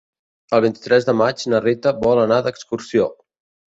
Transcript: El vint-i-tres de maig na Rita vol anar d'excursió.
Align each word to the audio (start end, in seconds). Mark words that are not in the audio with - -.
El 0.57 0.63
vint-i-tres 0.65 1.05
de 1.09 1.15
maig 1.19 1.45
na 1.53 1.61
Rita 1.67 1.93
vol 2.07 2.23
anar 2.25 2.41
d'excursió. 2.49 3.07